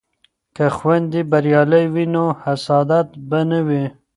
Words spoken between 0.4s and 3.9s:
که خویندې بریالۍ وي نو حسادت به نه وي.